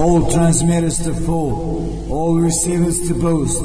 [0.00, 3.62] all transmitters to full, all receivers to boost.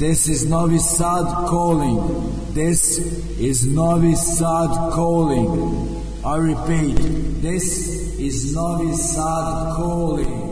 [0.00, 2.52] This is Novi Sad calling.
[2.52, 2.98] This
[3.38, 6.02] is Novi Sad calling.
[6.24, 6.96] I repeat,
[7.40, 10.49] this is Novi Sad calling.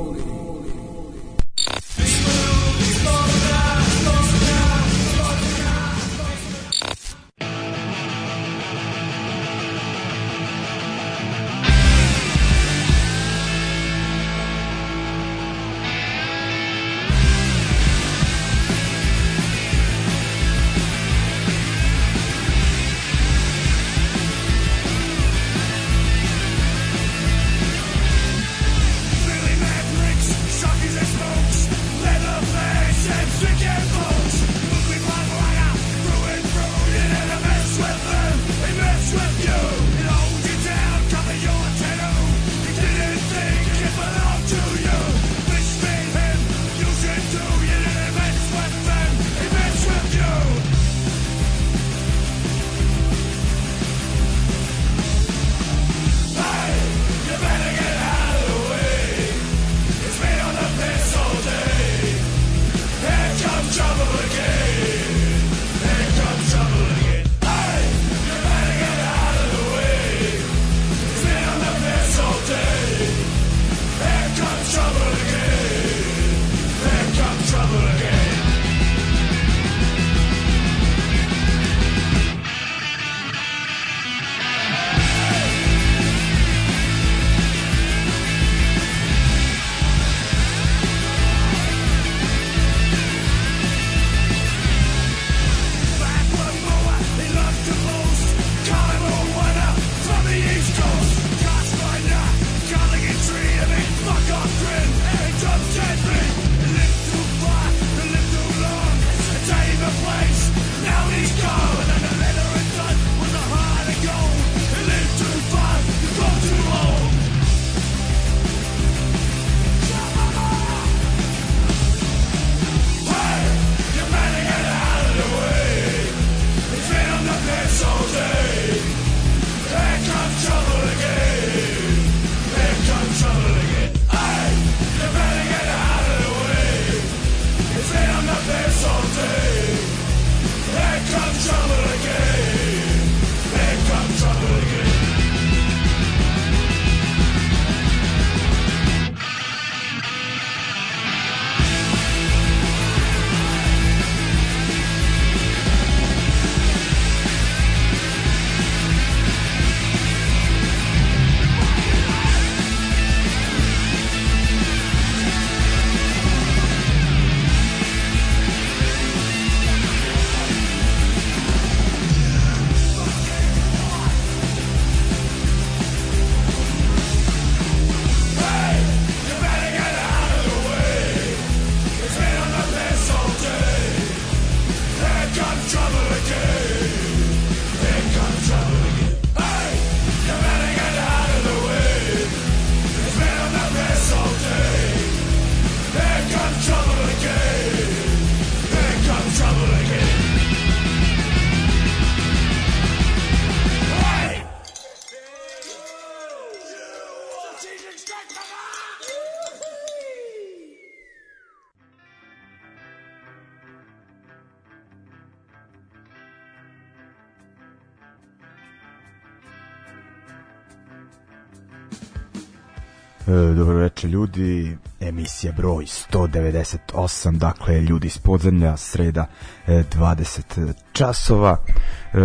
[223.28, 229.27] Dobro večer ljudi, emisija broj 198, dakle ljudi iz podzemlja, sreda
[229.66, 231.56] 20 e, časova.
[231.56, 232.19] E,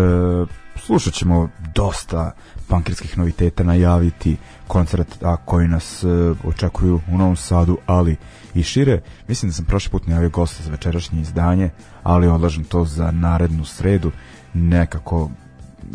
[0.75, 2.31] slušat ćemo dosta
[2.68, 4.38] pankirskih noviteta najaviti,
[4.68, 6.03] koncert a koji nas
[6.44, 8.16] očekuju u Novom Sadu, ali
[8.54, 9.01] i šire.
[9.28, 11.69] Mislim da sam prošli put najavio gosta za večerašnje izdanje,
[12.04, 14.12] ali odlažem to za narednu sredu.
[14.54, 15.30] Nekako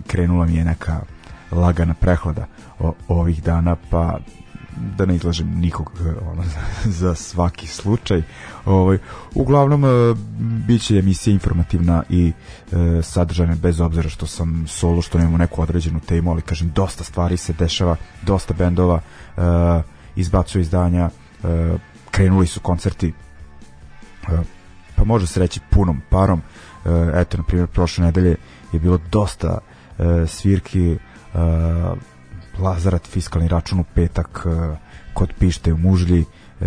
[0.07, 1.01] krenula mi je neka
[1.51, 2.47] lagana prehlada
[3.09, 4.19] ovih dana, pa
[4.77, 6.45] da ne izlažem nikog e, ono,
[7.01, 8.23] za svaki slučaj.
[8.65, 8.99] Ovaj,
[9.35, 9.89] uglavnom, e,
[10.67, 12.33] bit će emisija informativna i
[12.73, 17.05] e, sadržajna bez obzira što sam solo, što nemamo neku određenu temu, ali kažem, dosta
[17.05, 19.01] stvari se dešava, dosta bendova
[19.37, 19.41] e,
[20.17, 21.11] izbacuje izdanja,
[21.45, 21.77] e,
[22.11, 23.13] krenuli su koncerti
[24.29, 24.43] e,
[24.97, 26.41] pa može se reći punom parom.
[26.85, 28.37] E, eto, na primjer, prošle nedelje
[28.73, 29.59] je bilo dosta
[29.99, 30.97] e, svirki e,
[32.59, 34.77] Lazarat fiskalni račun u petak e,
[35.15, 36.25] kod Pište u Mužlji,
[36.61, 36.65] e,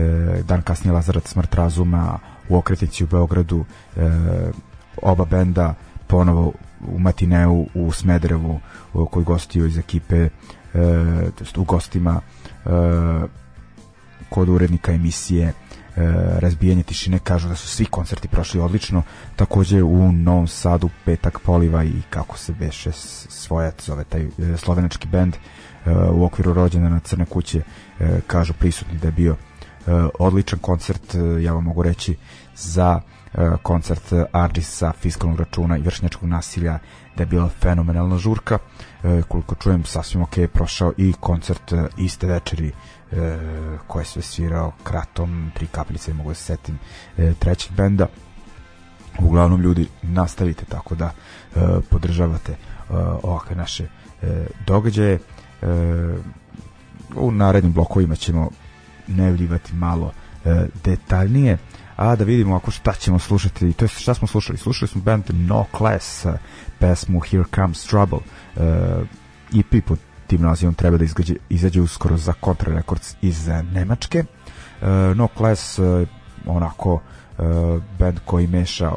[0.47, 3.65] dan kasnije Lazarat smrt razuma u Okretici u Beogradu,
[3.97, 4.01] e,
[5.01, 5.73] oba benda
[6.07, 6.53] ponovo
[6.87, 8.59] u Matineu u Smederevu
[9.11, 10.29] koji gostio iz ekipe
[11.57, 12.21] u gostima
[14.29, 15.53] kod urednika emisije
[16.39, 17.19] razbijanje tišine.
[17.19, 19.03] Kažu da su svi koncerti prošli odlično.
[19.35, 22.91] Takođe u Novom Sadu petak poliva i kako se beše
[23.29, 24.27] svojac zove taj
[24.57, 25.35] slovenački bend
[26.11, 27.61] u okviru rođena na Crne kuće
[27.99, 32.15] e, kažu prisutni da je bio e, odličan koncert ja vam mogu reći
[32.55, 33.01] za
[33.63, 36.79] koncert Ardisa, fiskalnog računa i vršnjačkog nasilja
[37.15, 38.57] da je bila fenomenalna žurka.
[39.27, 42.71] Koliko čujem sasvim ok prošao i koncert iste večeri
[43.87, 46.79] koje se svirao kratom tri kapljice mogu da se setim
[47.39, 48.07] trećeg benda.
[49.19, 51.11] Uglavnom ljudi nastavite tako da
[51.89, 52.55] podržavate
[53.23, 53.87] ovakve naše
[54.65, 55.19] događaje
[57.15, 58.49] u narednim blokovima ćemo
[59.07, 60.11] nevljivati malo
[60.83, 61.57] detaljnije
[61.95, 64.57] a da vidimo ako šta ćemo slušati to je šta smo slušali.
[64.57, 66.25] Slušali smo band No Class
[66.79, 68.19] pesmu Here Comes Trouble.
[69.59, 74.23] EP pod tim nazivom treba da izgađe, izađe uskoro za Contra Records iz Nemačke.
[74.81, 74.87] Uh,
[75.17, 76.07] No Class uh,
[76.45, 78.91] onako uh, band koji meša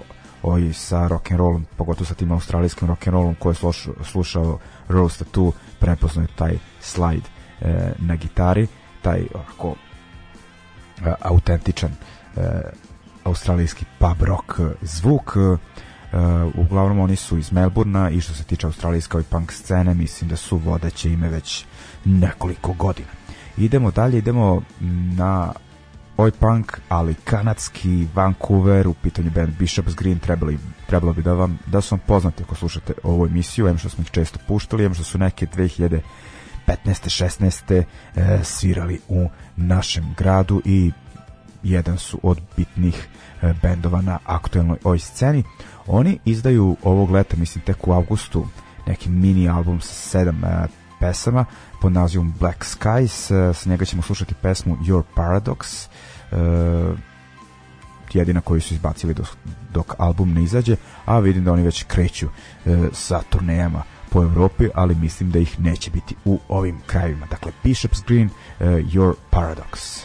[0.44, 3.94] ovaj sa rock and rollom, pogotovo sa tim australijskim rock and rollom koji je slušao,
[4.05, 4.58] slušao
[4.88, 7.29] Rose Tattoo, prepoznao taj slide
[7.61, 8.67] e, na gitari,
[9.02, 9.75] taj onako
[11.05, 11.91] e, autentičan
[12.37, 12.41] e,
[13.25, 15.37] australijski pub rock zvuk.
[15.37, 15.58] Uh,
[16.55, 20.37] uglavnom oni su iz Melburna i što se tiče australijske ovaj punk scene mislim da
[20.37, 21.64] su vodeće ime već
[22.05, 23.08] nekoliko godina.
[23.56, 24.62] Idemo dalje, idemo
[25.17, 25.52] na
[26.16, 31.58] oj punk, ali kanadski Vancouver, u pitanju band Bishop's Green trebali, trebalo bi da vam
[31.66, 34.94] da su vam poznati ako slušate ovu emisiju, em što smo ih često puštali, em
[34.94, 36.00] što su neke 2015.
[36.66, 37.84] 16.
[38.16, 40.93] E, svirali u našem gradu i
[41.62, 43.08] jedan su od bitnih
[43.43, 45.44] e, bendova na aktuelnoj ovoj sceni.
[45.87, 48.46] Oni izdaju ovog leta, mislim tek u avgustu,
[48.87, 50.67] neki mini album sa sedam e,
[51.00, 51.44] pesama
[51.84, 53.31] pod nazivom Black Skies.
[53.31, 55.88] E, s njega ćemo slušati pesmu Your Paradox,
[58.12, 59.26] jedina koju su izbacili dok,
[59.72, 62.28] dok album ne izađe, a vidim da oni već kreću
[62.92, 67.26] sa turnejama po Evropi, ali mislim da ih neće biti u ovim krajevima.
[67.26, 70.04] Dakle, Bishop's Green, Your Paradox.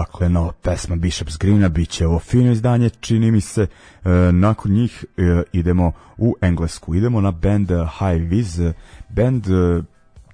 [0.00, 4.72] Dakle, nova pesma Bishop's Greena, bit će ovo fino izdanje, čini mi se, e, nakon
[4.72, 8.60] njih e, idemo u Englesku, idemo na band High Viz,
[9.08, 9.82] band, e,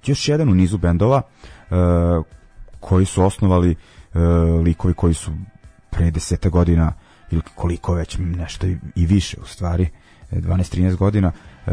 [0.05, 1.73] još jedan u nizu bendova, e,
[2.79, 4.19] koji su osnovali e,
[4.63, 5.31] likovi koji su
[5.89, 6.93] pre deseta godina,
[7.31, 9.89] ili koliko već, nešto i, i više u stvari,
[10.31, 11.71] 12-13 godina, e,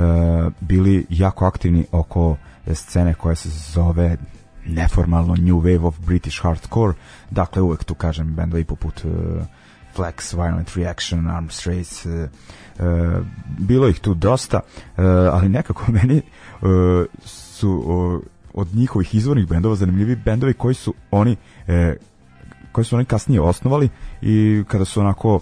[0.60, 2.36] bili jako aktivni oko
[2.74, 4.16] scene koja se zove
[4.66, 6.94] neformalno New Wave of British Hardcore,
[7.30, 9.12] dakle uvek tu kažem bendovi poput uh,
[9.96, 12.28] Flex, Violent Reaction, Arms Race, uh,
[12.78, 13.26] uh,
[13.58, 16.22] bilo ih tu dosta, uh, ali nekako meni
[16.62, 16.70] uh,
[17.24, 18.22] su uh,
[18.54, 21.36] od njihovih izvornih bendova zanimljivi bendovi koji su oni
[21.68, 21.74] uh,
[22.72, 23.88] koji su oni kasnije osnovali
[24.22, 25.40] i kada su onako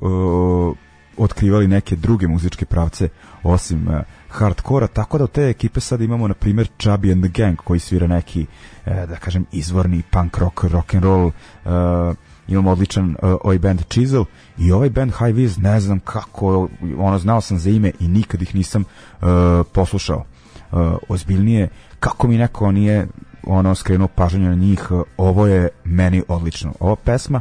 [0.00, 0.76] uh,
[1.16, 3.08] otkrivali neke druge muzičke pravce
[3.42, 3.94] osim uh,
[4.32, 7.80] hardkora, tako da u te ekipe sad imamo na primjer Chubby and the Gang koji
[7.80, 8.46] svira neki
[8.86, 11.28] e, da kažem izvorni punk rock, rock and roll,
[11.64, 12.14] e,
[12.48, 14.24] imamo odličan uh, ovaj band Chisel
[14.58, 18.42] i ovaj band High Viz ne znam kako ono znao sam za ime i nikad
[18.42, 19.28] ih nisam uh,
[19.72, 20.24] poslušao.
[20.72, 21.68] Uh, ozbiljnije
[22.00, 23.06] kako mi neko nije
[23.46, 26.72] ono skrenuo pažnju na njih ovo je meni odlično.
[26.80, 27.40] Ova pesma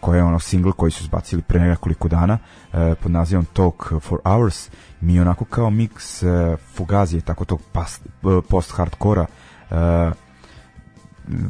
[0.00, 4.18] koja je ono single koji su zbacili pre nekoliko dana uh, pod nazivom Talk for
[4.24, 6.30] Hours mi je onako kao miks uh,
[6.74, 7.60] fugazije tako tog
[8.22, 9.26] uh, post hardkora
[9.70, 9.76] uh,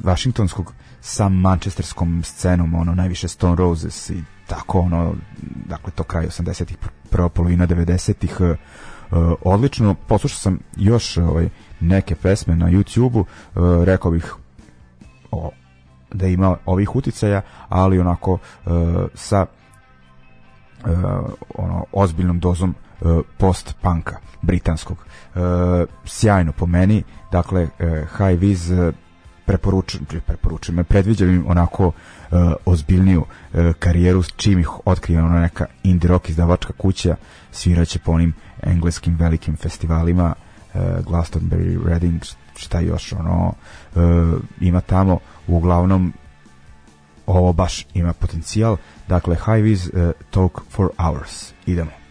[0.04, 5.14] Washingtonskog sa manchesterskom scenom, ono, najviše Stone Roses i tako, ono,
[5.66, 6.76] dakle, to kraj 80-ih,
[7.10, 8.56] prva polovina 90-ih, uh,
[9.44, 9.94] odlično.
[9.94, 11.48] Poslušao sam još ovaj,
[11.80, 14.34] neke pesme na YouTube-u, uh, rekao bih
[15.30, 15.50] o,
[16.12, 18.72] da ima ovih uticaja, ali onako uh,
[19.14, 19.46] sa
[21.54, 22.74] ono, ozbiljnom dozom
[23.38, 24.96] post-punka britanskog.
[26.04, 27.68] Sjajno po meni, dakle,
[28.18, 28.72] High Viz
[29.48, 31.92] preporučujem, preporučujem, predviđam im onako uh,
[32.64, 37.16] ozbiljniju uh, karijeru čim ih otkrije ona neka indie rock izdavačka kuća
[37.50, 40.34] sviraće po onim engleskim velikim festivalima
[40.74, 42.22] uh, Glastonbury, Reading
[42.56, 43.52] šta još ono
[43.94, 44.02] uh,
[44.60, 46.12] ima tamo uglavnom
[47.26, 48.76] ovo baš ima potencijal.
[49.08, 51.52] Dakle High Viz uh, Talk for Hours.
[51.66, 52.07] Idemo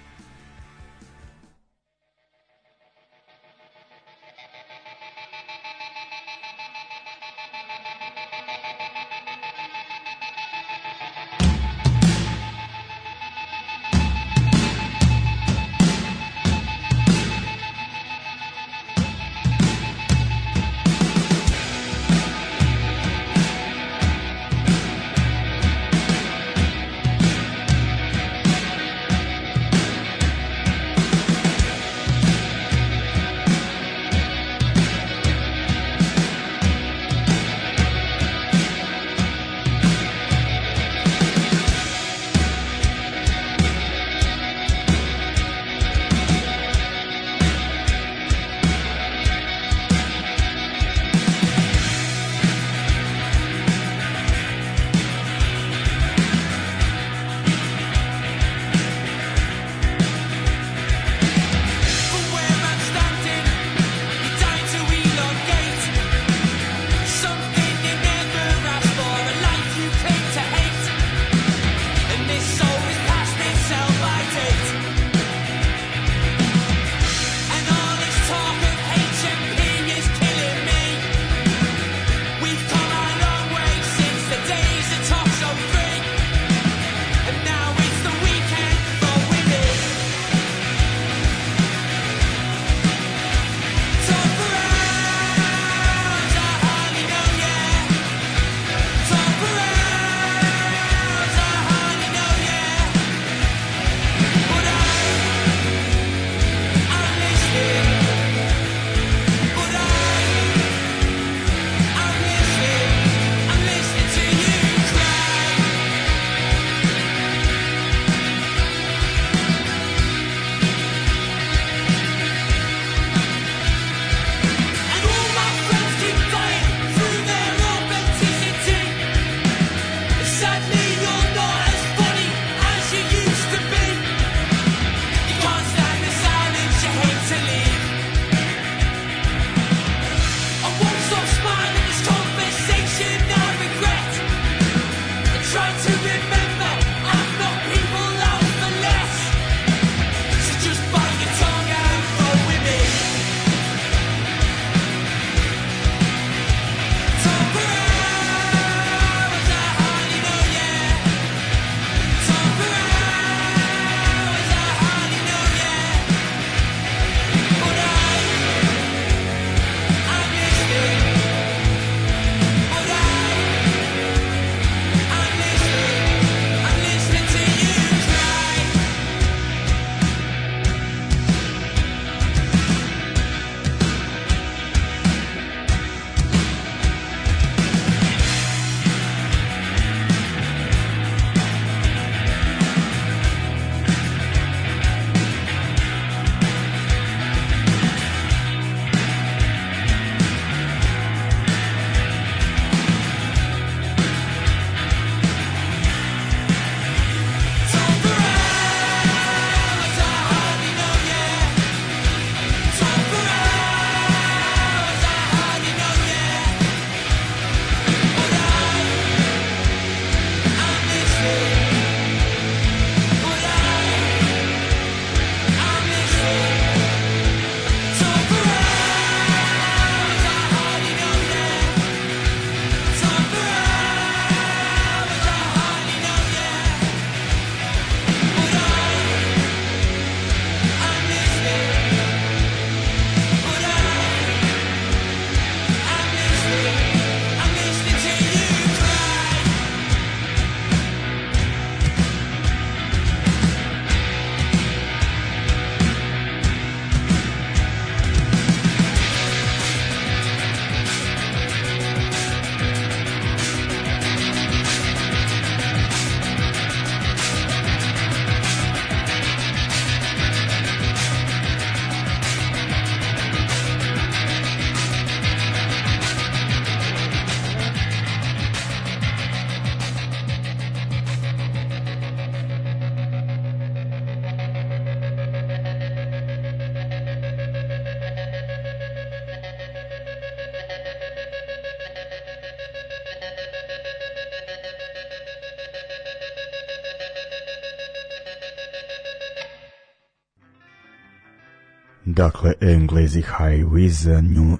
[302.10, 304.08] Dakle, Englezi High Wiz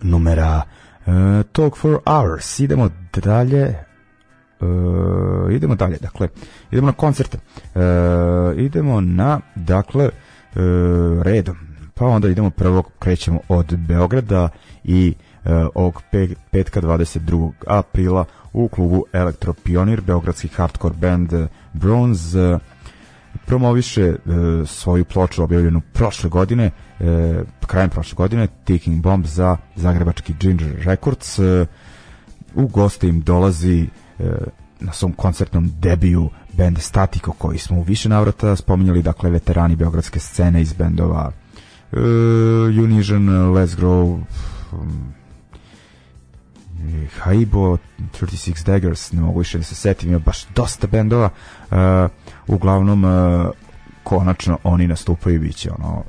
[0.02, 0.64] numera
[1.06, 2.60] uh, Talk for Hours.
[2.60, 3.76] Idemo dalje.
[4.60, 6.28] Uh, idemo dalje, dakle,
[6.72, 7.38] idemo na koncerte.
[7.76, 10.10] Uh, idemo na, dakle,
[11.22, 11.56] redom.
[11.94, 14.50] Pa onda idemo prvo, krećemo od Beograda
[14.84, 15.14] i
[15.76, 17.52] ovog pe, petka 22.
[17.68, 21.34] aprila u klubu Elektro Pionir, beogradski hardcore band
[21.74, 22.60] Bronze
[23.48, 27.06] promoviše uh, svoju ploču objavljenu prošle godine, uh,
[27.68, 31.40] krajem prošle godine, Ticking Bomb za zagrebački Ginger Records.
[31.40, 31.68] Uh,
[32.56, 33.88] u goste im dolazi
[34.20, 34.26] uh,
[34.80, 40.20] na svom koncertnom debiju band Statiko koji smo u više navrata spominjali, dakle veterani beogradske
[40.20, 41.32] scene iz bendova
[41.92, 42.00] uh,
[42.84, 44.22] Unision, Let's Grow,
[44.72, 45.14] um,
[47.20, 47.78] Haibo,
[48.22, 51.30] 36 Daggers, ne mogu više da se setim, ima baš dosta bendova.
[51.72, 51.78] Uh,
[52.48, 53.50] uglavnom, uh,
[54.04, 56.04] konačno oni nastupaju i bit će ono,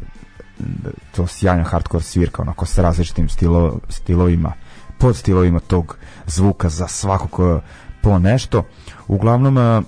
[1.17, 4.53] to sjajna hardcore svirka, onako sa različitim stilo, stilovima,
[4.99, 5.97] pod stilovima tog
[6.27, 7.61] zvuka za svakog uh,
[8.03, 8.65] po nešto.
[9.09, 9.85] Uglavnom, uh,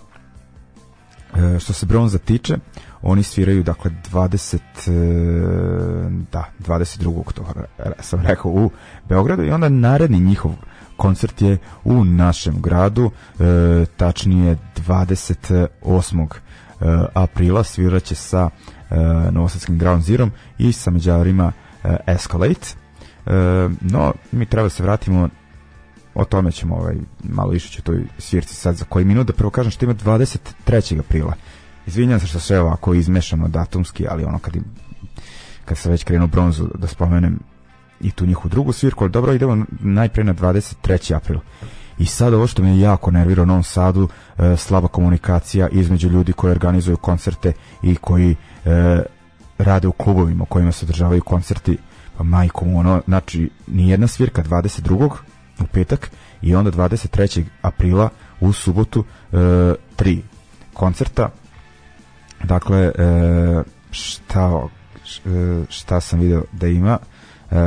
[1.58, 2.56] što se Bronza tiče,
[3.02, 4.58] oni sviraju dakle 20
[6.32, 7.20] da 22.
[7.20, 7.64] oktobra
[8.00, 8.70] sam rekao u
[9.08, 10.52] Beogradu i onda naredni njihov
[11.00, 16.26] koncert je u našem gradu, e, tačnije 28.
[16.26, 16.84] E,
[17.14, 18.50] aprila sviraće sa
[18.90, 18.96] e,
[19.32, 21.52] Novosadskim Ground Zero i sa međarima
[22.06, 22.74] Escalate.
[23.80, 25.28] No, mi treba da se vratimo
[26.14, 29.50] o tome ćemo ovaj, malo više ću toj svirci sad za koji minut da prvo
[29.50, 30.98] kažem što ima 23.
[30.98, 31.34] aprila
[31.86, 34.64] izvinjam se što sve ovako izmešano datumski ali ono kad, im,
[35.64, 37.38] kad se već krenuo bronzu da spomenem
[38.00, 41.16] i tu njihovu drugu svirku, ali dobro, idemo najpre na 23.
[41.16, 41.38] april.
[41.98, 44.08] I sad ovo što me jako nervira u Novom Sadu,
[44.38, 49.02] e, slaba komunikacija između ljudi koji organizuju koncerte i koji e,
[49.58, 51.78] rade u klubovima kojima se održavaju koncerti,
[52.16, 55.10] pa majkom ono, znači nijedna svirka 22.
[55.60, 56.10] u petak
[56.42, 57.44] i onda 23.
[57.62, 58.08] aprila
[58.40, 60.22] u subotu e, tri
[60.74, 61.28] koncerta.
[62.44, 64.66] Dakle, e, šta,
[65.26, 66.98] e, šta sam video da ima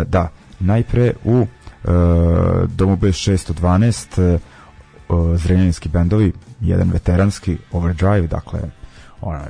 [0.05, 1.47] da, najpre u e,
[2.67, 4.39] Domu B612 e,
[5.37, 8.59] zrenjaninski bendovi, jedan veteranski Overdrive, dakle
[9.21, 9.47] onaj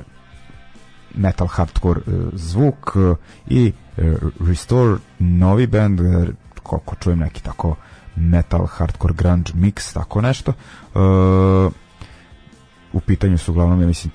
[1.14, 2.00] metal hardcore
[2.32, 2.96] zvuk
[3.46, 3.72] i
[4.48, 6.00] Restore novi band
[6.62, 7.76] koliko čujem neki tako
[8.16, 10.52] metal hardcore grunge mix tako nešto.
[12.92, 14.12] U pitanju su uglavnom ja mislim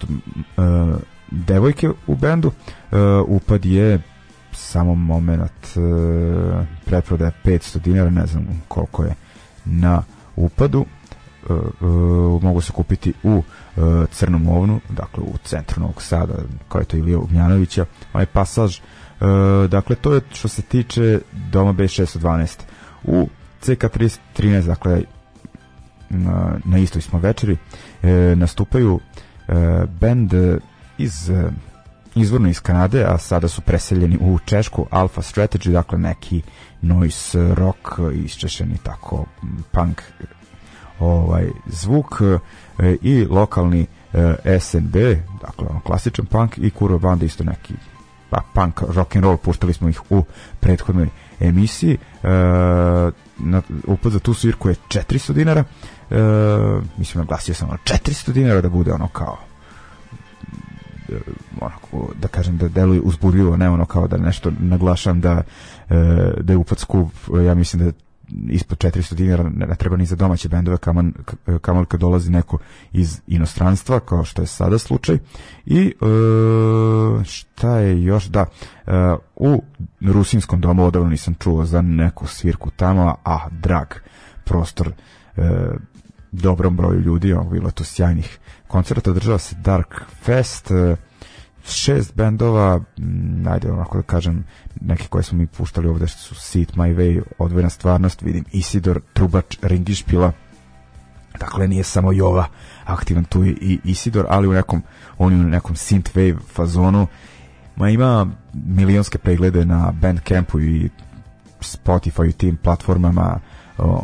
[1.32, 2.52] devojke u bendu.
[3.28, 4.00] Upad je
[4.60, 5.80] samo moment e,
[6.86, 9.16] preprodaje 500 dinara, ne znam koliko je
[9.66, 10.04] na
[10.36, 10.86] upadu.
[11.50, 11.86] E, e,
[12.42, 13.44] mogu se kupiti u
[13.78, 16.34] e, Crnom ovnu, dakle u centru Novog Sada,
[16.70, 18.78] kao je to Ilija Ugnjanovića, ovaj pasaž.
[18.78, 18.82] E,
[19.68, 21.20] dakle, to je što se tiče
[21.52, 22.60] doma B612.
[23.04, 23.30] U
[23.62, 25.04] CK13, dakle,
[26.10, 27.58] na, na istoj smo večeri,
[28.04, 29.00] e, nastupaju
[29.48, 29.54] e,
[30.00, 30.34] band
[30.98, 31.32] iz
[32.22, 36.42] izvorno iz Kanade, a sada su preseljeni u Češku, Alpha Strategy, dakle neki
[36.82, 37.88] noise rock,
[38.26, 39.26] isčešeni tako
[39.72, 40.02] punk
[41.00, 44.96] ovaj zvuk e, i lokalni e, SNB,
[45.42, 47.74] dakle ono klasičan punk i kurva banda isto neki
[48.30, 50.24] pa punk rock and roll puštali smo ih u
[50.60, 51.08] prethodnoj
[51.40, 51.98] emisiji.
[52.24, 52.30] E,
[53.38, 55.64] na, upad za tu svirku je 400 dinara.
[56.10, 56.16] E,
[56.98, 59.38] mislim naglasio sam ono 400 dinara da bude ono kao
[61.62, 65.42] onako, da kažem da deluje uzbudljivo, ne ono kao da nešto naglašam da,
[65.90, 65.96] e,
[66.42, 67.12] da je upad skup,
[67.46, 67.92] ja mislim da
[68.50, 71.14] ispod 400 dinara ne, treba ni za domaće bendove kaman,
[71.62, 72.58] kaman kad dolazi neko
[72.92, 75.18] iz inostranstva kao što je sada slučaj.
[75.66, 75.94] I e,
[77.24, 78.26] šta je još?
[78.26, 78.46] Da
[78.88, 78.92] e,
[79.36, 79.64] u
[80.02, 83.88] rusinskom domu odavno nisam čuo za neku svirku tamo a drag
[84.44, 84.92] prostor
[85.38, 85.42] e,
[86.32, 90.96] dobrom broju ljudi, ono, bilo to sjajnih koncerta, održava se Dark Fest, e,
[91.66, 92.82] šest bendova,
[93.44, 94.44] najde onako da kažem,
[94.82, 99.58] neke koje smo mi puštali ovde su Seat My Way, odvojena stvarnost, vidim Isidor, Trubač,
[99.62, 100.32] Ringišpila,
[101.40, 102.48] dakle nije samo Jova
[102.86, 104.84] aktivan tu i Isidor, ali u nekom,
[105.18, 107.08] on u nekom synthwave fazonu,
[107.76, 110.90] ma ima milionske preglede na Bandcampu i
[111.62, 113.40] Spotify i tim platformama,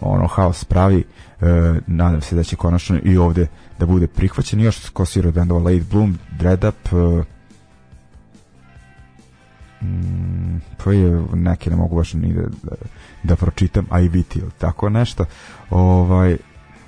[0.01, 1.03] ono haos pravi,
[1.87, 3.47] nadam se da će konačno i ovde
[3.79, 7.23] da bude prihvaćen još ko svira bendova Late Bloom, Dread Up e,
[9.85, 12.75] mm, pa je neke ne mogu baš ni da, da,
[13.23, 15.25] da pročitam a i biti tako nešto
[15.69, 16.37] ovaj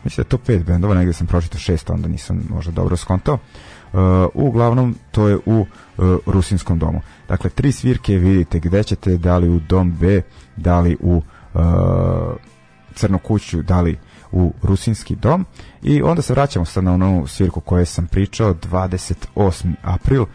[0.08, 3.34] mislim da je to pet bendova, negde sam pročitao šest, onda nisam možda dobro skontao.
[3.94, 4.00] Uh,
[4.34, 5.68] uglavnom, to je u uh,
[6.26, 7.02] Rusinskom domu.
[7.28, 10.22] Dakle, tri svirke vidite gde ćete, da li u dom B,
[10.56, 11.22] da li u
[11.54, 11.62] uh,
[12.96, 13.98] Crnu kuću, da li
[14.32, 15.46] u Rusinski dom
[15.84, 19.74] i onda se vraćamo sad na onu svirku koju sam pričao 28.
[19.84, 20.28] april uh,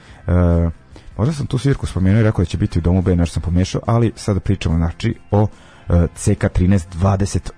[1.17, 3.43] možda sam tu svirku spomenuo i rekao da će biti u domu B, nešto sam
[3.43, 5.47] pomešao, ali sada pričamo znači o
[5.89, 6.85] CK13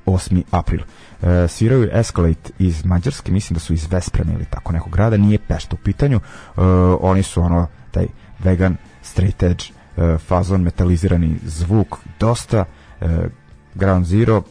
[0.04, 0.42] 28.
[0.50, 0.80] april.
[1.22, 5.38] E, sviraju Escalate iz Mađarske, mislim da su iz Vespreme ili tako nekog grada, nije
[5.38, 6.16] Pešta u pitanju.
[6.16, 6.60] E,
[7.00, 8.06] oni su ono, taj
[8.38, 9.64] vegan, straight edge,
[9.96, 12.64] e, fazon, metalizirani zvuk, dosta.
[13.00, 13.28] E,
[13.74, 14.42] Ground Zero,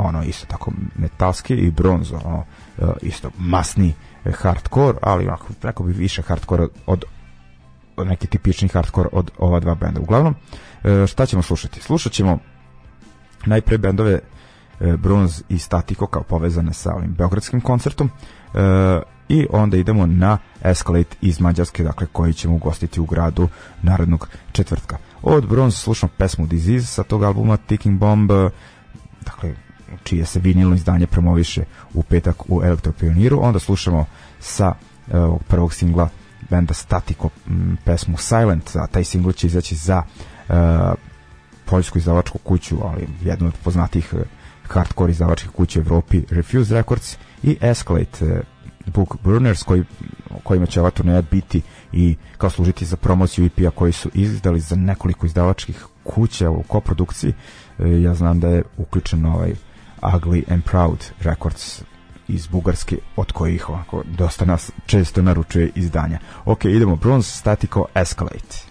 [0.00, 2.44] ono isto tako metalski i bronzo, ono
[2.78, 7.04] e, isto masni hardcore, ali onako, rekao bi više hardcore od,
[7.96, 10.00] od neki tipični hardcore od ova dva benda.
[10.00, 10.34] Uglavnom,
[10.84, 11.80] e, šta ćemo slušati?
[11.80, 12.38] Slušat ćemo
[13.46, 14.20] najpre bendove
[14.80, 18.10] e, Bronz i Statiko kao povezane sa ovim beogradskim koncertom
[18.54, 23.48] e, i onda idemo na Escalate iz Mađarske, dakle koji ćemo ugostiti u gradu
[23.82, 24.96] narednog četvrtka.
[25.22, 28.30] Od Bronz slušamo pesmu Disease sa tog albuma Ticking Bomb,
[29.24, 29.54] dakle
[30.02, 34.06] čije se vinilno izdanje promoviše u petak u Elektropioniru, onda slušamo
[34.40, 34.74] sa
[35.12, 36.08] e, ovog prvog singla
[36.50, 37.28] benda Statiko
[37.84, 40.02] pesmu Silent, a taj singl će izaći za
[40.48, 40.54] uh,
[41.70, 44.22] poljsku izdavačku kuću, ali jednu od poznatih eh,
[44.68, 48.40] hardcore izdavačkih kuća u Evropi, Refuse Records i Escalate eh,
[48.86, 49.84] Book Burners koji,
[50.42, 54.76] kojima će ova turneja biti i kao služiti za promociju EP-a koji su izdali za
[54.76, 57.32] nekoliko izdavačkih kuća u koprodukciji.
[57.78, 59.54] Eh, ja znam da je uključen ovaj
[60.16, 61.82] Ugly and Proud Records
[62.28, 66.18] iz Bugarske, od kojih ovako dosta nas često naručuje izdanja.
[66.44, 68.69] Ok, idemo, Bronze Statico Escalate.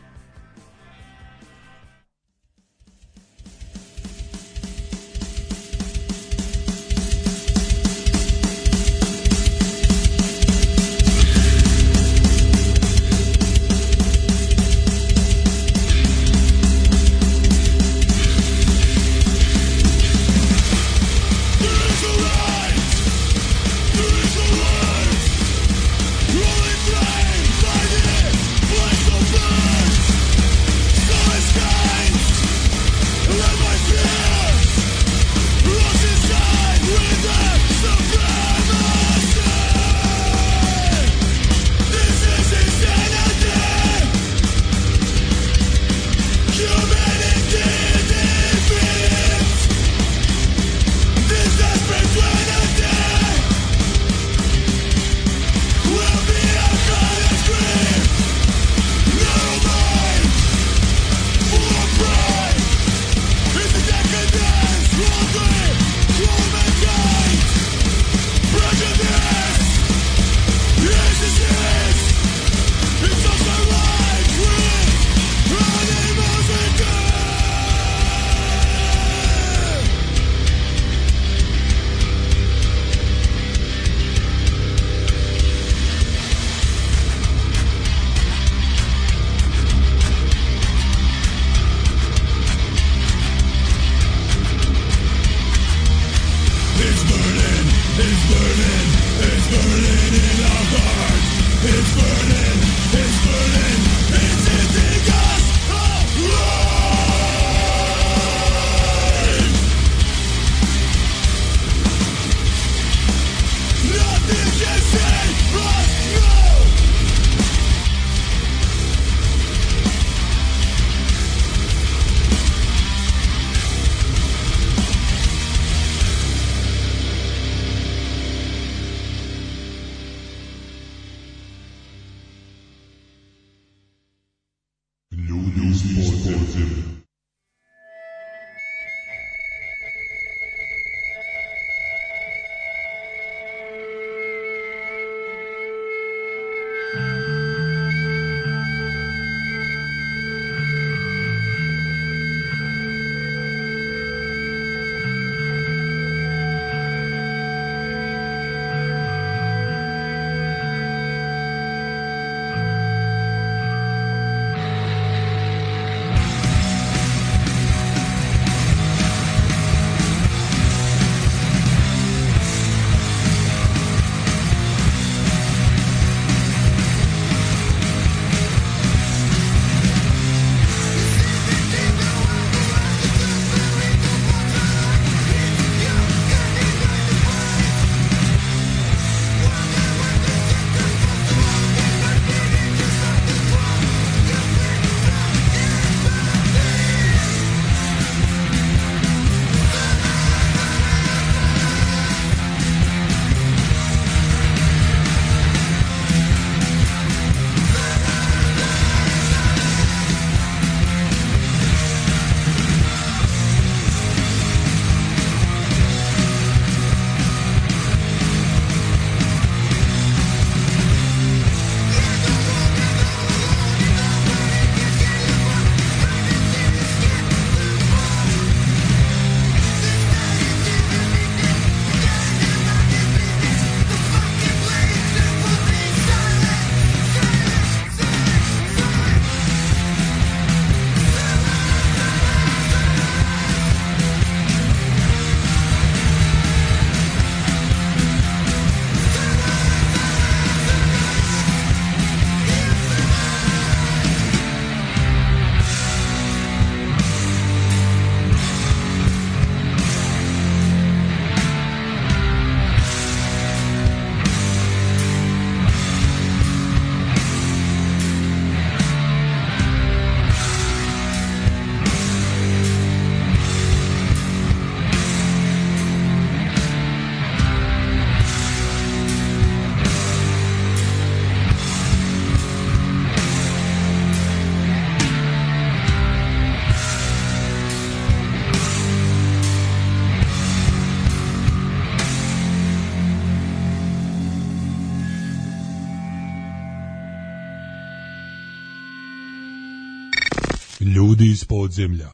[301.39, 302.12] Iz podzemlja.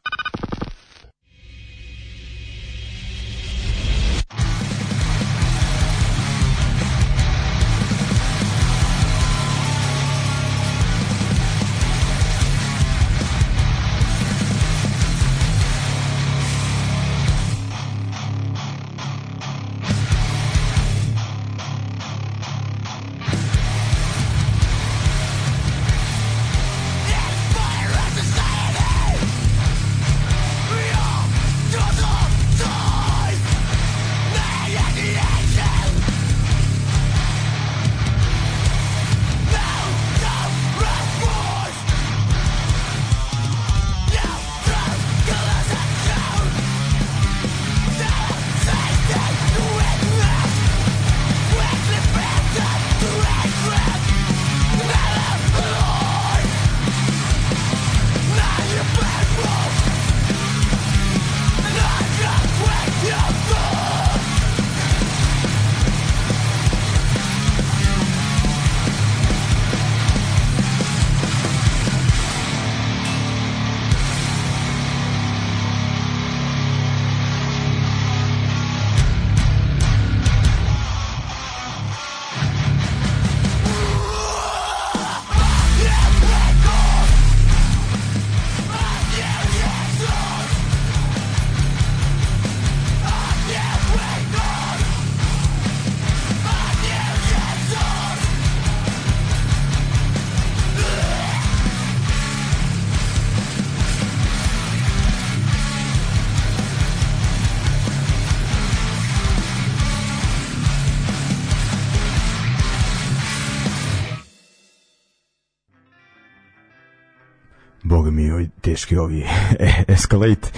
[118.76, 119.24] Teški ovi
[119.94, 120.48] Escalate.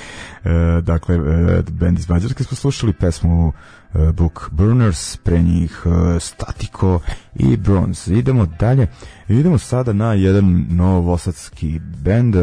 [0.44, 1.24] Uh, dakle, uh,
[1.70, 7.00] band iz Mađarske smo slušali pesmu uh, Book Burners, pre njih uh, Statiko
[7.34, 8.14] i Bronze.
[8.14, 8.86] Idemo dalje.
[9.28, 12.36] Idemo sada na jedan novosadski band,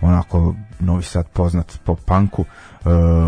[0.00, 2.44] onako novi sad poznat po punku.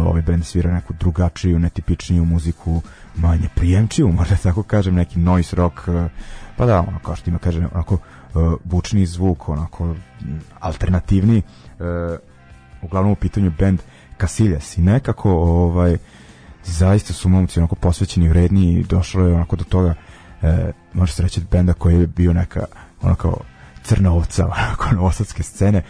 [0.06, 2.82] Ovaj band svira neku drugačiju, netipičniju muziku,
[3.16, 5.76] manje prijemčiju, možda tako kažem, neki noise rock,
[6.56, 7.98] pa da, ono, kao što ima kaže, onako
[8.64, 9.94] bučni zvuk, onako
[10.60, 11.42] alternativni
[11.82, 12.18] uh,
[12.82, 13.80] uglavnom u pitanju band
[14.20, 15.96] Casillas i nekako ovaj
[16.64, 19.94] zaista su momci onako posvećeni vredni i došlo je onako do toga
[20.42, 22.64] e, može se reći benda koji je bio neka
[23.02, 23.40] onako
[23.82, 25.78] crna ovca onako novosadske scene.
[25.78, 25.82] E,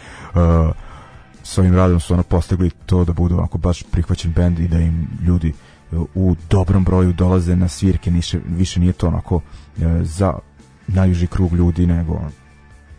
[1.43, 4.79] s ovim radom su ono postigli to da budu onako baš prihvaćen bend i da
[4.79, 5.53] im ljudi
[6.15, 8.11] u dobrom broju dolaze na svirke.
[8.11, 9.41] Niše, više nije to onako
[9.81, 10.33] e, za
[10.87, 12.21] najuži krug ljudi nego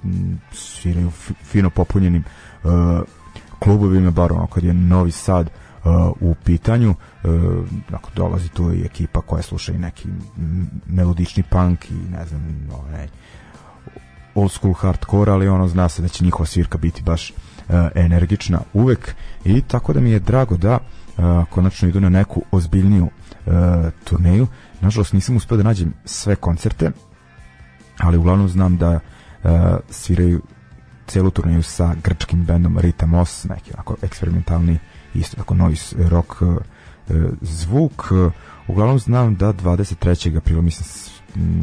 [0.04, 1.10] m, sviraju
[1.44, 2.24] fino popunjenim
[3.58, 6.94] klubovima, bar ono kad je Novi Sad uh, u pitanju,
[7.92, 10.08] ako dolazi tu i ekipa koja sluša i neki
[10.86, 13.08] melodični punk i ne znam, ovaj,
[14.34, 17.32] old school hardcore, ali ono zna se da će njihova svirka biti baš
[17.94, 20.78] energična uvek i tako da mi je drago da
[21.50, 23.08] konačno idu na neku ozbiljniju
[24.04, 24.46] turneju.
[24.80, 26.90] Nažalost nisam uspeo da nađem sve koncerte,
[27.98, 29.00] ali uglavnom znam da
[29.90, 30.42] sviraju
[31.06, 34.78] celu turneju sa grčkim bendom Rita Moss, neki onako eksperimentalni
[35.14, 36.56] isto tako noise rock uh,
[37.40, 38.12] zvuk.
[38.68, 40.36] Uglavnom znam da 23.
[40.36, 40.84] aprila mislim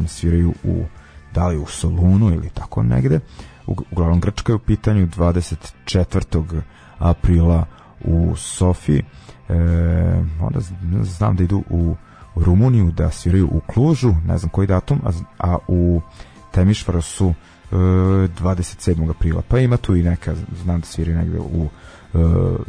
[0.08, 0.84] sviraju u
[1.34, 3.20] da li u Solunu ili tako negde.
[3.66, 6.62] Uglavnom Grčka je u pitanju 24.
[6.98, 7.66] aprila
[8.04, 9.02] u Sofiji.
[9.48, 9.54] E,
[10.40, 10.60] onda
[11.02, 11.96] znam da idu u
[12.36, 16.00] Rumuniju da sviraju u Klužu, ne znam koji datum, a, a u
[16.52, 17.34] Temišvaru su
[17.72, 19.10] 27.
[19.10, 19.42] aprila.
[19.48, 22.18] Pa ima tu i neka, znam da sviri negde u e,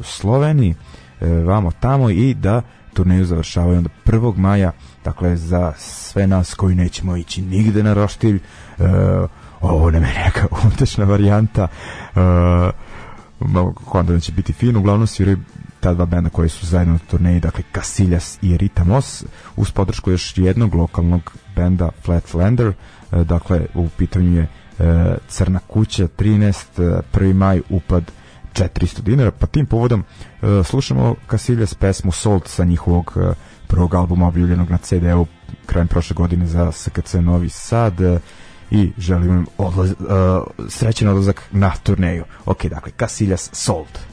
[0.04, 0.76] Sloveniji,
[1.22, 2.62] e, vamo tamo i da
[2.94, 4.38] turneju završavaju onda 1.
[4.38, 4.72] maja,
[5.04, 8.42] dakle za sve nas koji nećemo ići nigde na roštilj, e,
[9.62, 11.68] ovo nam je neka utešna varijanta,
[13.92, 15.38] onda će biti fino, uglavnom sviraju
[15.80, 19.26] ta dva benda koji su zajedno na turneji, dakle Casillas i Rita Moss,
[19.56, 22.74] uz podršku još jednog lokalnog benda Flatlander,
[23.12, 24.63] dakle u pitanju je E,
[25.28, 27.30] Crna kuća 13, 1.
[27.30, 28.12] E, maj upad
[28.54, 30.04] 400 dinara, pa tim povodom
[30.42, 33.18] e, slušamo Casillas pesmu Salt sa njihovog
[33.68, 35.26] prvog albuma objavljenog na CD-u
[35.66, 37.94] krajem prošle godine za SKC Novi Sad
[38.72, 39.94] i želim im odlaz,
[40.70, 42.24] srećen odlazak na turneju.
[42.46, 44.13] Ok, dakle, Casillas Salt.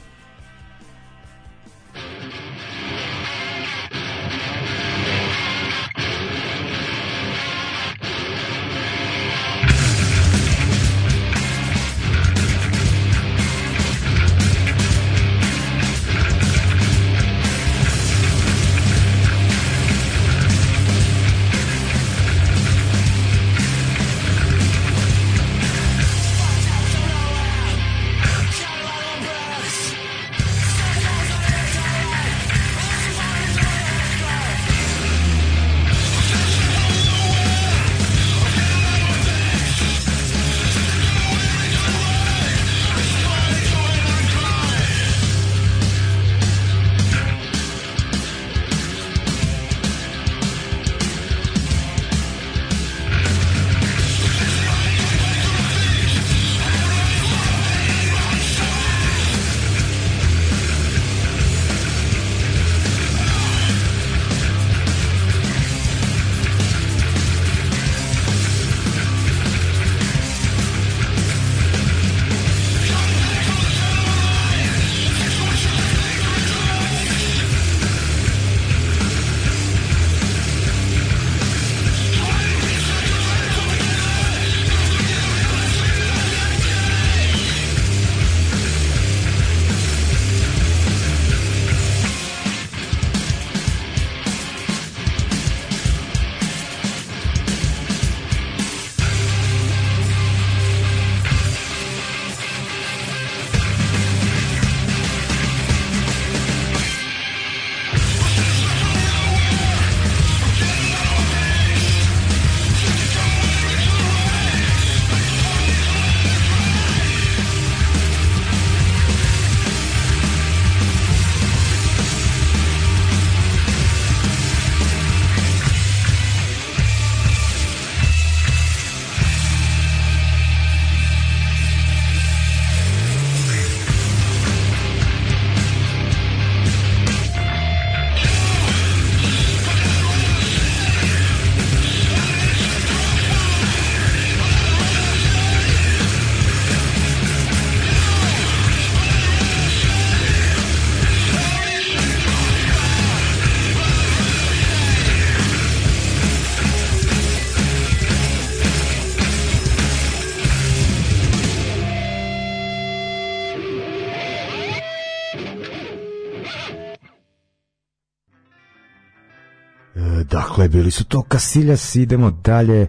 [170.61, 172.87] Dakle, bili su to Casillas, idemo dalje, e,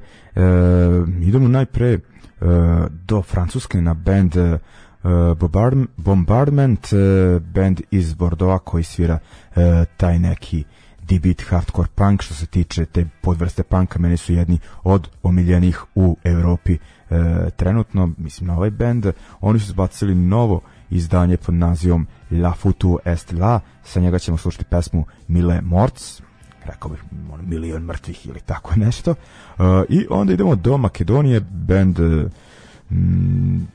[1.21, 1.99] idemo najpre e,
[3.07, 4.59] do Francuske na band e,
[5.97, 9.19] Bombardment, e, band iz Bordova koji svira
[9.57, 10.65] e, taj neki
[11.03, 12.23] D-beat hardcore punk.
[12.23, 16.79] Što se tiče te podvrste punka meni su jedni od omiljenih u Evropi e,
[17.57, 19.07] trenutno mislim na ovaj band.
[19.41, 20.61] Oni su zbacili novo
[20.91, 26.22] izdanje pod nazivom La Futu Est La sa njega ćemo slušati pesmu Mile Morts
[26.67, 27.01] rekao bih
[27.43, 29.11] milion mrtvih ili tako nešto.
[29.11, 32.31] Uh, i onda idemo do Makedonije band uh,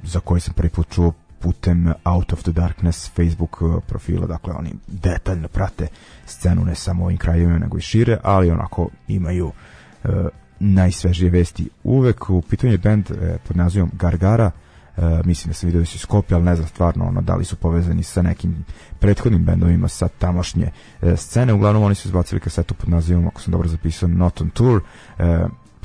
[0.03, 4.53] za koji sam prvi put čuo putem Out of the Darkness Facebook uh, profila, dakle
[4.53, 5.88] oni detaljno prate
[6.25, 10.11] scenu ne samo ovim krajevima nego i šire, ali onako imaju uh,
[10.59, 11.69] najsvežije vesti.
[11.83, 12.29] Uvek.
[12.29, 13.17] U pitanju je band uh,
[13.47, 14.51] pod nazivom Gargara,
[14.98, 17.45] uh, mislim da sam vidio da su skopi, ali ne znam stvarno ono, da li
[17.45, 18.66] su povezani sa nekim
[19.00, 20.72] prethodnim bendovima sa tamošnje
[21.02, 21.54] uh, scene.
[21.54, 24.82] Uglavnom oni su izbacili kasetu pod nazivom, ako sam dobro zapisao, Not on Tour,
[25.20, 25.26] uh,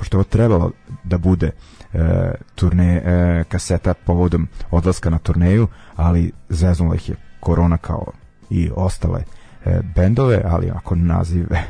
[0.02, 0.70] pošto je ovo trebalo
[1.04, 1.50] da bude
[1.92, 8.12] e, turne e, kaseta povodom odlaska na turneju, ali zeznula ih je korona kao
[8.50, 9.22] i ostale
[9.64, 11.62] e, bendove, ali ako naziv e,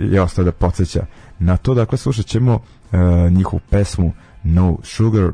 [0.00, 1.06] je ostao da podsjeća
[1.38, 1.74] na to.
[1.74, 2.58] Dakle, slušat ćemo
[2.92, 2.96] e,
[3.30, 5.32] njihovu pesmu No Sugar,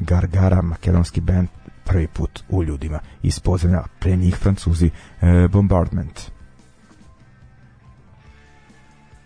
[0.00, 1.48] Gargara, makedonski band,
[1.84, 4.90] prvi put u ljudima iz podzemlja, pre njih francuzi
[5.20, 6.30] e, Bombardment.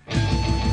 [0.06, 0.63] Thank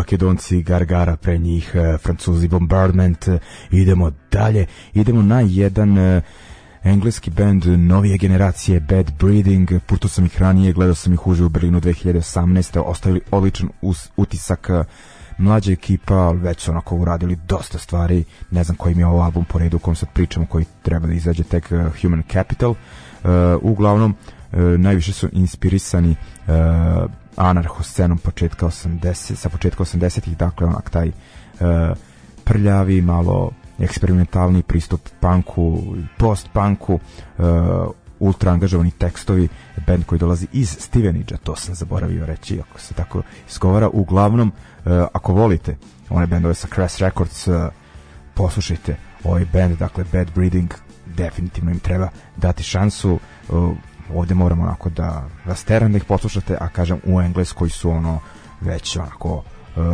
[0.00, 3.28] makedonci Gargara pre njih, e, francuzi Bombardment,
[3.70, 6.22] idemo dalje, idemo na jedan uh,
[6.84, 11.50] engleski band novije generacije Bad Breeding, puto sam ih ranije, gledao sam ih uživo u
[11.50, 12.80] Berlinu 2018.
[12.80, 13.68] ostavili odličan
[14.16, 14.70] utisak
[15.38, 19.44] mlađa ekipa, već su onako uradili dosta stvari, ne znam koji mi je ovo album
[19.44, 21.68] po redu u kom sad pričamo, koji treba da izađe tek
[22.02, 22.74] Human Capital.
[23.62, 24.14] Uglavnom,
[24.78, 26.16] najviše su inspirisani
[27.36, 31.96] anarcho scenom početka 80, sa početka 80-ih, dakle onak taj uh,
[32.44, 36.94] prljavi, malo eksperimentalni pristup punku, post-punku,
[37.38, 37.44] uh,
[38.20, 39.48] ultra angažovani tekstovi,
[39.86, 43.88] band koji dolazi iz Stevenidža, to sam zaboravio reći, ako se tako isgovara.
[43.88, 45.76] Uglavnom, uh, ako volite
[46.10, 47.68] one bendove sa Crash Records, uh,
[48.34, 50.74] poslušajte ovaj band, dakle Bad Breeding,
[51.06, 53.18] definitivno im treba dati šansu.
[54.14, 58.20] Ovde moramo onako da rasteram da ih poslušate, a kažem u engleskoj su ono
[58.60, 59.34] već onako
[59.76, 59.84] uh,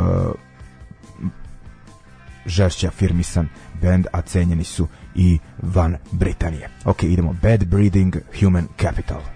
[2.47, 3.49] žešće afirmisan
[3.83, 6.69] band, a cenjeni su i van Britanije.
[6.85, 7.33] Ok, idemo.
[7.43, 9.36] Bad Breeding Human Capital.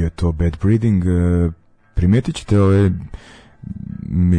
[0.00, 1.04] Bio je to Bad Breeding.
[1.06, 1.50] E,
[1.94, 2.90] primetit ćete ove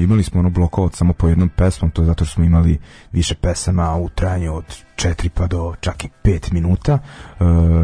[0.03, 2.79] imali smo ono blokovat samo po jednom pesmom, to je zato što smo imali
[3.11, 6.93] više pesama u trajanju od 4 pa do čak i 5 minuta.
[6.93, 7.43] E,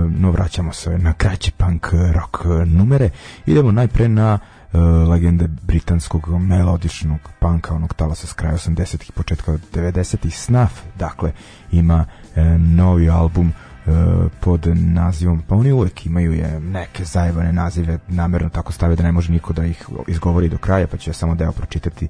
[0.10, 3.10] no, vraćamo se na kraće punk rock numere.
[3.46, 4.40] Idemo najpre na
[4.74, 11.32] e, legende britanskog melodičnog panka, onog talasa s kraja 80-ih, početka 90-ih, Snuff, dakle,
[11.72, 12.06] ima
[12.60, 13.54] novi album
[14.40, 19.12] pod nazivom, pa oni uvek imaju je neke zajebane nazive, namerno tako stave da ne
[19.12, 22.08] može niko da ih izgovori do kraja, pa ću ja samo deo pročitati,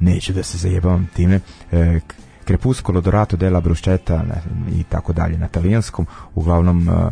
[0.00, 1.40] neću da se zajebavam time.
[1.72, 2.00] E,
[2.46, 4.24] Crepuscolo Dorato della Bruschetta
[4.72, 7.10] i tako dalje na talijanskom, uglavnom e,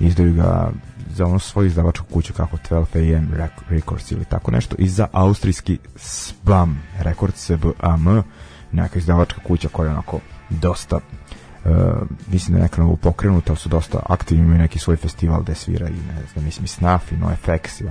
[0.00, 0.70] izdaju ga
[1.10, 3.28] za ono svoju izdavačku kuću kako 12 AM
[3.68, 8.22] Records ili tako nešto i za austrijski SBAM Records SBAM
[8.72, 11.43] neka izdavačka kuća koja je onako dosta Uh,
[12.32, 15.54] mislim da je neka novo pokrenuta, ali su dosta aktivni, imaju neki svoj festival gde
[15.54, 17.88] svira i ne znam, mislim i Snaf i NoFX i, i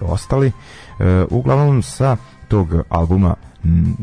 [0.00, 0.46] ostali.
[0.46, 2.16] Uh, uglavnom sa
[2.48, 3.34] tog albuma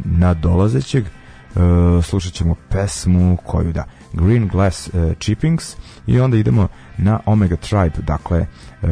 [0.05, 5.75] nadolazećeg uh, slušat ćemo pesmu koju da Green Glass uh, Chippings
[6.07, 6.67] i onda idemo
[6.97, 8.45] na Omega Tribe, dakle
[8.81, 8.89] uh,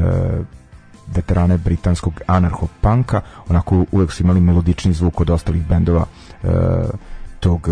[1.16, 6.06] veterane britanskog anarcho-punka, onako uvek su imali melodični zvuk od ostalih bendova
[6.44, 6.50] uh,
[7.40, 7.70] tog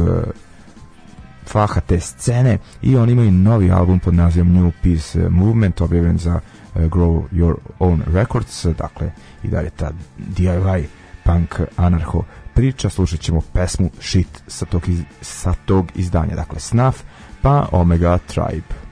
[1.45, 6.17] uh, faha te scene i oni imaju novi album pod nazivom New Peace Movement objavljen
[6.17, 6.39] za
[6.75, 9.11] uh, Grow Your Own Records dakle
[9.43, 10.83] i dalje ta DIY
[11.23, 12.23] punk anarcho
[12.53, 12.89] priča.
[12.89, 17.03] Slušat ćemo pesmu Shit sa tog, iz, sa tog izdanja dakle Snuff
[17.41, 18.84] pa Omega Tribe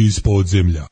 [0.00, 0.86] iz podzemlja.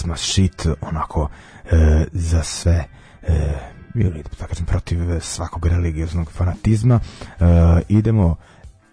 [0.00, 1.28] Pesma Shit, onako,
[1.70, 2.84] e, za sve
[3.22, 3.52] e,
[3.94, 7.00] ili, da kažem, protiv svakog religioznog fanatizma.
[7.00, 7.44] E,
[7.88, 8.36] idemo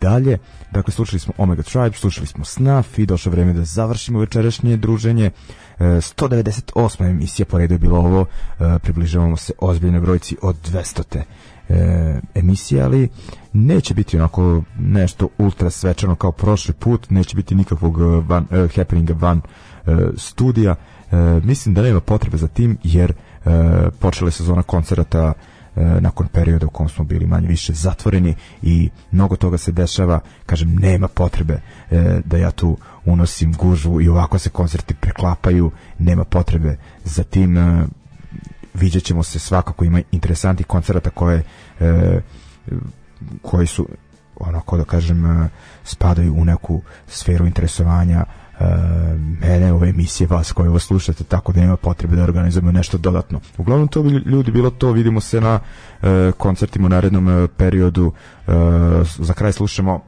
[0.01, 0.38] dalje.
[0.72, 5.26] Dakle, slušali smo Omega Tribe, slušali smo Snaf i došlo vreme da završimo večerašnje druženje.
[5.26, 7.10] E, 198.
[7.10, 8.26] emisija po redu je bilo ovo.
[8.60, 11.22] E, približavamo se ozbiljnoj brojci od 200
[11.70, 13.10] e, emisije, ali
[13.53, 18.68] neće biti onako nešto ultra svečano kao prošli put, neće biti nikakvog e, van, e,
[18.76, 19.41] happeninga van
[19.86, 20.76] e, studija.
[21.12, 23.49] E, mislim da nema potrebe za tim, jer e,
[23.99, 25.34] počela je sezona koncerata
[25.76, 30.20] e, nakon perioda u kom smo bili manje više zatvoreni i mnogo toga se dešava,
[30.45, 36.24] kažem, nema potrebe e, da ja tu unosim gužvu i ovako se koncerti preklapaju, nema
[36.24, 37.86] potrebe za tim e,
[38.74, 41.43] viđat ćemo se svakako ima interesantnih koncerata koje
[41.80, 42.20] e,
[43.41, 43.88] koji su
[44.39, 45.49] onako da kažem
[45.84, 48.26] spadaju u neku sferu interesovanja
[49.41, 53.39] mene, ove emisije, vas koje ovo slušate, tako da nema potrebe da organizujemo nešto dodatno.
[53.58, 55.60] Uglavnom to bi ljudi bilo to, vidimo se na
[56.01, 58.12] e, koncertima u narednom e, periodu.
[59.20, 60.01] Za kraj slušamo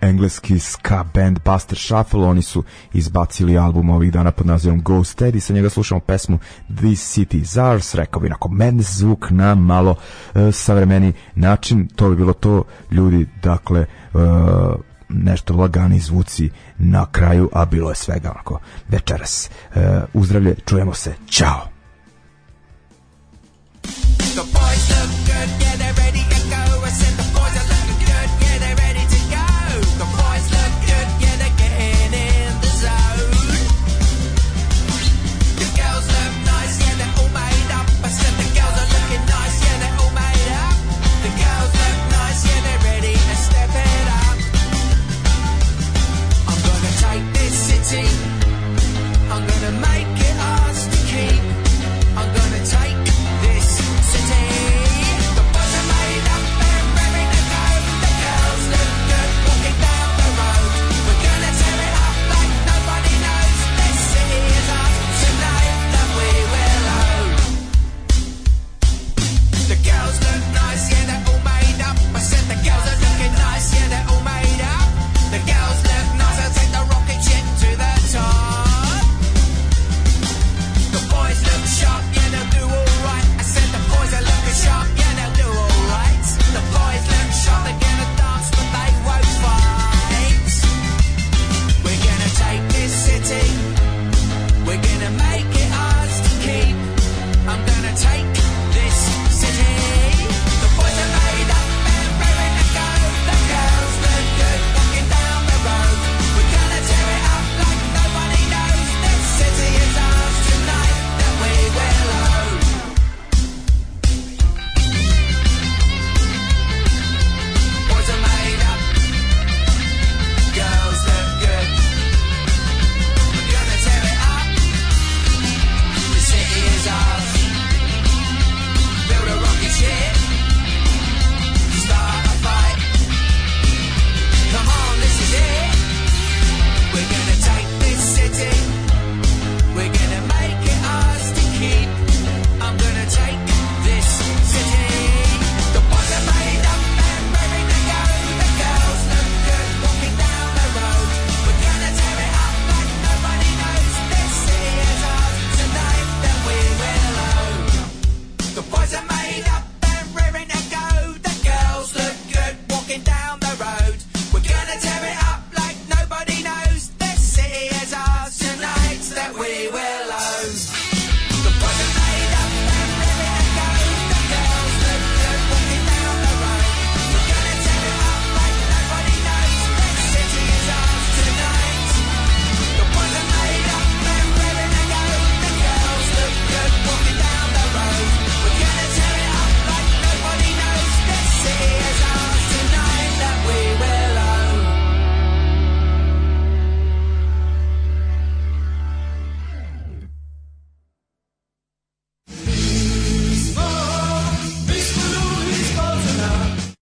[0.00, 5.40] engleski ska band Buster Shuffle, oni su izbacili album ovih dana pod nazivom Go Steady,
[5.40, 6.38] sa njega slušamo pesmu
[6.68, 9.96] This City Ours, rekao bi onako men zvuk na malo
[10.34, 13.86] e, savremeni način, to bi bilo to ljudi, dakle
[15.08, 19.50] nešto lagani zvuci na kraju, a bilo je svega onako večeras.
[19.74, 21.76] E, uzdravlje, čujemo se, čao!